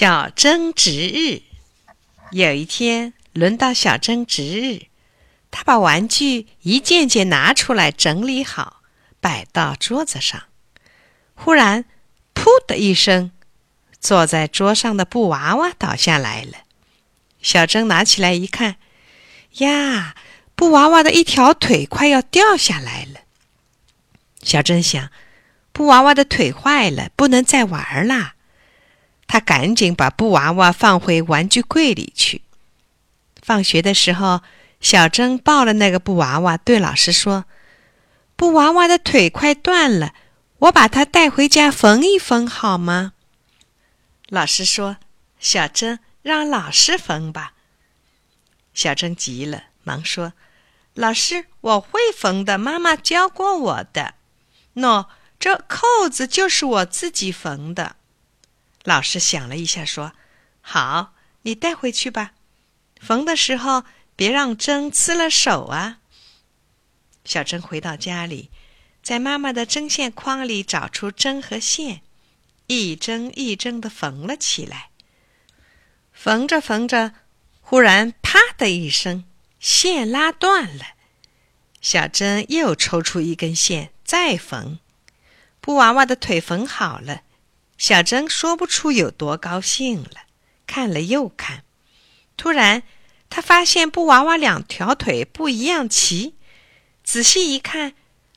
[0.00, 1.42] 小珍值日，
[2.30, 4.82] 有一天轮到小珍值日，
[5.50, 8.80] 她把玩具一件件拿出来整理好，
[9.20, 10.40] 摆到桌子上。
[11.34, 11.84] 忽然，
[12.32, 13.32] 噗的一声，
[13.98, 16.58] 坐在桌上的布娃娃倒下来了。
[17.42, 18.76] 小珍拿起来一看，
[19.54, 20.14] 呀，
[20.54, 23.22] 布娃娃的一条腿快要掉下来了。
[24.44, 25.10] 小珍想，
[25.72, 28.36] 布娃娃的腿坏了，不能再玩啦。
[29.28, 32.42] 他赶紧把布娃娃放回玩具柜里去。
[33.40, 34.40] 放学的时候，
[34.80, 37.44] 小珍抱了那个布娃娃，对老师说
[38.34, 40.14] ：“布娃娃的腿快断了，
[40.58, 43.12] 我把它带回家缝一缝好吗？”
[44.28, 44.96] 老师说
[45.38, 47.52] ：“小珍，让老师缝吧。”
[48.72, 50.32] 小珍急了，忙说
[50.94, 54.14] ：“老师，我会缝的，妈妈教过我的。
[54.74, 55.06] 喏，
[55.38, 57.96] 这扣子就是我自己缝的。”
[58.88, 60.14] 老师想了一下，说
[60.62, 62.32] ：“好，你带回去吧。
[62.98, 63.84] 缝的时候
[64.16, 65.98] 别让针刺了手啊。”
[67.22, 68.50] 小珍回到家里，
[69.02, 72.00] 在妈妈的针线筐里找出针和线，
[72.66, 74.88] 一针一针的缝了起来。
[76.10, 77.12] 缝着缝着，
[77.60, 79.26] 忽然“啪”的一声，
[79.60, 80.94] 线拉断了。
[81.82, 84.78] 小珍又抽出一根线，再缝。
[85.60, 87.24] 布娃娃的腿缝好了。
[87.78, 90.26] 小珍说不出有多高兴了，
[90.66, 91.62] 看了又看，
[92.36, 92.82] 突然，
[93.30, 96.34] 她发现布娃娃两条腿不一样齐，
[97.04, 97.94] 仔细一看，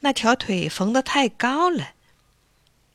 [0.00, 1.94] 那条腿缝得太高了。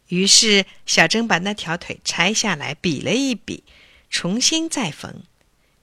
[0.08, 3.66] 于是，小珍把那条腿拆下来比了一比，
[4.10, 5.24] 重新再缝。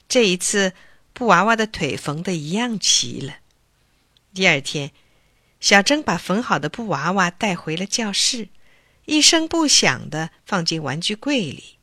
[0.08, 0.72] 这一次，
[1.12, 3.36] 布娃娃的腿缝得一样齐了。
[4.32, 4.90] 第二天，
[5.60, 8.48] 小珍把缝好的布娃娃带回了教室。
[9.06, 11.78] 一声不响的放进玩具柜里。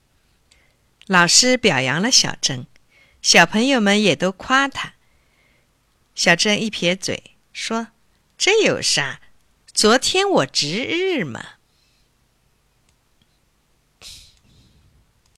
[1.08, 2.68] 老师表扬了小珍，
[3.22, 4.94] 小朋友们也都夸他。
[6.16, 7.88] 小珍一撇嘴说
[8.38, 9.20] ：“这有啥？
[9.74, 11.56] 昨天我值日嘛。”